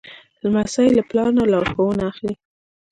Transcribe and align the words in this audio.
لمسی 0.43 0.87
له 0.97 1.03
پلار 1.09 1.29
نه 1.37 1.43
لارښوونه 1.51 2.03
اخلي. 2.11 2.33